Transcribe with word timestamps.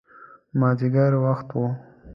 مازدیګر 0.59 1.11
وخت 1.23 1.49
و. 1.59 1.61